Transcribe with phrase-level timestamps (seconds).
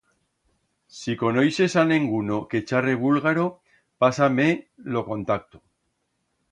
[0.99, 3.47] Si conoixes a nenguno que charre bulgaro,
[4.05, 4.51] pasa-me
[4.97, 5.63] lo contacto.